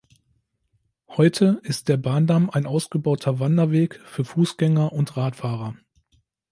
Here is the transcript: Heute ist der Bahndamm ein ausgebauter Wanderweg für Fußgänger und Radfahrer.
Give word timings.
Heute 1.09 1.59
ist 1.61 1.87
der 1.87 1.97
Bahndamm 1.97 2.49
ein 2.49 2.65
ausgebauter 2.65 3.39
Wanderweg 3.39 4.01
für 4.07 4.25
Fußgänger 4.25 4.91
und 4.91 5.15
Radfahrer. 5.15 5.75